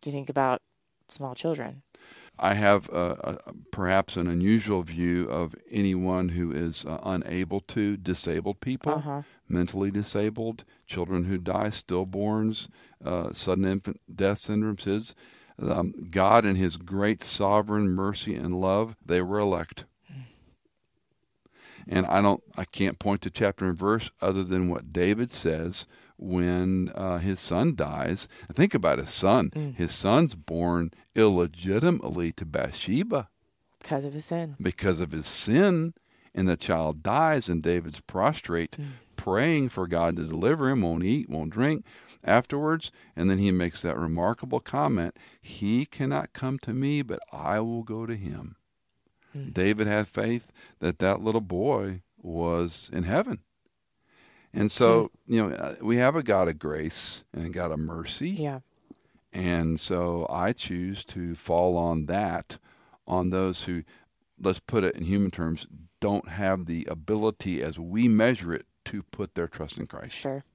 Do 0.01 0.10
you 0.10 0.12
think 0.12 0.29
about 0.29 0.62
small 1.10 1.34
children? 1.34 1.81
I 2.38 2.55
have 2.55 2.89
uh, 2.89 3.15
a, 3.24 3.53
perhaps 3.72 4.17
an 4.17 4.27
unusual 4.27 4.84
view 4.84 5.29
of 5.29 5.55
anyone 5.72 6.29
who 6.29 6.51
is 6.51 6.84
uh, 6.86 7.00
unable 7.03 7.62
to, 7.62 7.95
disabled 7.95 8.60
people, 8.60 8.95
Uh-huh. 8.95 9.22
mentally 9.48 9.89
disabled, 9.91 10.65
children 10.86 11.24
who 11.25 11.38
die, 11.38 11.69
stillborns, 11.69 12.67
uh, 13.03 13.31
sudden 13.31 13.63
infant 13.65 14.01
death 14.13 14.41
syndromes. 14.41 14.84
His, 14.84 15.15
um, 15.62 15.93
God, 16.12 16.45
in 16.45 16.55
His 16.55 16.77
great 16.77 17.24
sovereign 17.24 17.89
mercy 17.89 18.35
and 18.35 18.59
love, 18.59 18.95
they 19.05 19.21
were 19.21 19.39
elect. 19.39 19.85
And 21.88 22.05
I 22.07 22.21
don't, 22.21 22.41
I 22.57 22.65
can't 22.65 22.97
point 22.97 23.21
to 23.21 23.29
chapter 23.29 23.67
and 23.67 23.77
verse 23.77 24.09
other 24.21 24.43
than 24.43 24.69
what 24.69 24.91
David 24.91 25.29
says 25.29 25.85
when 26.17 26.91
uh, 26.95 27.19
his 27.19 27.39
son 27.39 27.75
dies. 27.75 28.27
Think 28.51 28.74
about 28.74 28.97
his 28.97 29.12
son. 29.12 29.51
His 29.77 29.93
son's 29.93 30.33
born 30.33 30.91
illegitimately 31.13 32.31
to 32.33 32.45
Bathsheba 32.45 33.29
Because 33.79 34.03
of 34.05 34.13
his 34.13 34.25
sin. 34.25 34.55
because 34.59 35.00
of 35.00 35.12
his 35.12 35.27
sin, 35.27 35.93
and 36.33 36.50
the 36.50 36.57
child 36.57 37.03
dies, 37.03 37.47
and 37.50 37.62
David's 37.62 38.00
prostrate, 38.01 38.77
praying 39.15 39.69
for 39.69 39.88
God 39.88 40.15
to 40.15 40.24
deliver 40.25 40.69
him, 40.69 40.81
won't 40.81 41.03
eat, 41.03 41.29
won't 41.29 41.51
drink 41.51 41.85
afterwards. 42.25 42.91
And 43.15 43.29
then 43.29 43.38
he 43.38 43.51
makes 43.51 43.82
that 43.82 43.98
remarkable 43.98 44.60
comment 44.60 45.15
He 45.41 45.86
cannot 45.86 46.34
come 46.34 46.60
to 46.60 46.74
me, 46.74 47.01
but 47.01 47.20
I 47.32 47.60
will 47.60 47.84
go 47.84 48.05
to 48.05 48.15
him. 48.15 48.58
David 49.51 49.86
had 49.86 50.08
faith 50.08 50.51
that 50.79 51.00
that 51.00 51.22
little 51.22 51.41
boy 51.41 52.01
was 52.22 52.89
in 52.94 53.03
heaven. 53.03 53.39
And 54.53 54.72
so, 54.72 55.12
you 55.27 55.44
know, 55.44 55.53
uh, 55.53 55.75
we 55.82 55.98
have 55.98 56.15
a 56.15 56.24
God 56.24 56.48
of 56.48 56.58
grace 56.58 57.25
and 57.34 57.46
a 57.46 57.50
God 57.50 57.72
of 57.72 57.79
mercy 57.79 58.29
Yeah. 58.29 58.60
And 59.34 59.82
so 59.82 60.25
I 60.29 60.53
choose 60.53 61.03
to 61.05 61.36
fall 61.36 61.77
on 61.77 62.05
that, 62.05 62.58
on 63.05 63.32
those 63.32 63.63
who, 63.63 63.84
let's 64.39 64.62
put 64.62 64.86
it 64.86 64.96
in 64.96 65.03
human 65.03 65.29
terms, 65.29 65.67
don't 66.00 66.29
have 66.29 66.67
the 66.67 66.88
ability 66.89 67.62
as 67.62 67.77
we 67.77 68.08
measure 68.08 68.53
it 68.53 68.65
to 68.86 69.03
put 69.03 69.36
their 69.36 69.50
trust 69.50 69.77
in 69.77 69.88
Christ. 69.88 70.15
Sure. 70.15 70.46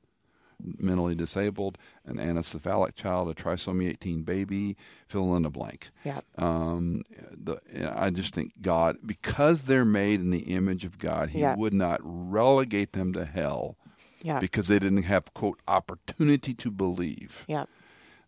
Mentally 0.79 1.15
disabled, 1.15 1.79
an 2.05 2.17
anencephalic 2.17 2.95
child, 2.95 3.29
a 3.29 3.35
trisomy 3.35 3.89
18 3.91 4.23
baby, 4.23 4.77
fill 5.09 5.35
in 5.37 5.43
the 5.43 5.51
blank. 5.51 5.91
Yeah. 6.05 6.21
Um, 6.39 7.03
the, 7.33 7.61
I 7.97 8.11
just 8.11 8.35
think 8.35 8.53
God, 8.61 8.99
because 9.05 9.63
they're 9.63 9.85
made 9.85 10.21
in 10.21 10.31
the 10.31 10.41
image 10.55 10.85
of 10.85 10.99
God, 10.99 11.31
He 11.31 11.41
Yeah. 11.41 11.57
would 11.57 11.75
not 11.75 12.01
relegate 12.03 12.93
them 12.93 13.13
to 13.15 13.25
hell 13.25 13.77
Yeah. 14.23 14.39
because 14.41 14.69
they 14.69 14.79
didn't 14.79 15.05
have, 15.05 15.33
quote, 15.35 15.61
opportunity 15.69 16.55
to 16.55 16.71
believe. 16.71 17.45
Yeah. 17.49 17.65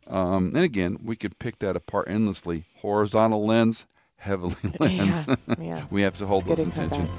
Um, 0.07 0.47
and 0.55 0.59
again, 0.65 0.99
we 1.03 1.15
could 1.17 1.39
pick 1.39 1.59
that 1.61 1.77
apart 1.77 2.09
endlessly. 2.09 2.65
Horizontal 2.79 3.47
lens, 3.47 3.87
heavily 4.17 4.57
lens. 4.81 5.27
Yeah. 5.29 5.37
Yeah. 5.61 5.85
we 5.91 6.03
have 6.03 6.19
to 6.19 6.27
hold 6.27 6.43
It's 6.49 6.49
those 6.49 6.73
good 6.75 7.19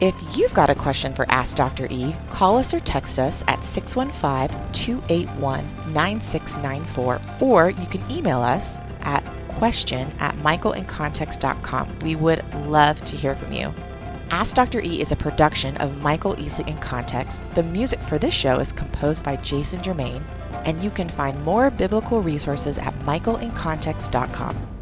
If 0.00 0.36
you've 0.36 0.52
got 0.52 0.68
a 0.68 0.74
question 0.74 1.14
for 1.14 1.24
Ask 1.30 1.56
Dr. 1.56 1.86
E, 1.90 2.14
call 2.28 2.58
us 2.58 2.74
or 2.74 2.80
text 2.80 3.18
us 3.18 3.42
at 3.48 3.64
615 3.64 4.72
281 4.72 5.64
9694, 5.94 7.20
or 7.40 7.70
you 7.70 7.86
can 7.86 8.10
email 8.10 8.40
us 8.42 8.78
at 9.00 9.24
question 9.48 10.12
at 10.18 10.36
michaelincontext.com. 10.36 11.98
We 12.00 12.14
would 12.14 12.44
love 12.66 13.02
to 13.06 13.16
hear 13.16 13.34
from 13.34 13.52
you. 13.52 13.72
Ask 14.30 14.54
Dr. 14.54 14.82
E 14.82 15.00
is 15.00 15.12
a 15.12 15.16
production 15.16 15.78
of 15.78 16.02
Michael 16.02 16.34
Easley 16.34 16.68
in 16.68 16.76
Context. 16.76 17.40
The 17.54 17.62
music 17.62 18.00
for 18.00 18.18
this 18.18 18.34
show 18.34 18.58
is 18.58 18.72
composed 18.72 19.24
by 19.24 19.36
Jason 19.36 19.82
Germain, 19.82 20.22
and 20.66 20.84
you 20.84 20.90
can 20.90 21.08
find 21.08 21.42
more 21.42 21.70
biblical 21.70 22.20
resources 22.20 22.76
at 22.76 22.94
michaelincontext.com. 23.00 24.75